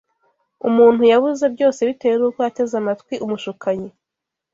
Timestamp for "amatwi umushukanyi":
2.81-3.89